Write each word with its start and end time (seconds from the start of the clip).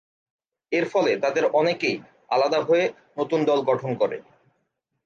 এর 0.71 0.85
ফলে 0.89 1.11
তাদের 1.17 1.43
অনেকেই 1.51 1.95
আলাদা 2.29 2.59
হয়ে 2.61 2.85
নতুন 3.17 3.39
দল 3.45 3.59
গঠন 3.61 3.91
করে। 3.95 4.17